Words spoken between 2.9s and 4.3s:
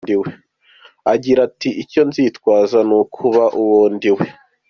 ukuba uwo ndiwe.